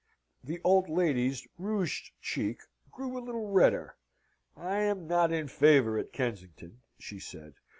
The 0.43 0.59
old 0.63 0.89
lady's 0.89 1.47
rouged 1.59 2.09
cheek 2.23 2.61
grew 2.91 3.19
a 3.19 3.21
little 3.23 3.49
redder. 3.51 3.97
"I 4.57 4.79
am 4.79 5.05
not 5.07 5.31
in 5.31 5.47
favour 5.47 5.99
at 5.99 6.11
Kensington," 6.11 6.81
she 6.97 7.19
said. 7.19 7.53